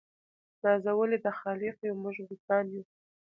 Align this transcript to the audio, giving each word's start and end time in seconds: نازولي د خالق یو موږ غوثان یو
نازولي 0.63 1.17
د 1.25 1.27
خالق 1.39 1.75
یو 1.87 1.95
موږ 2.03 2.15
غوثان 2.27 2.65
یو 2.73 2.83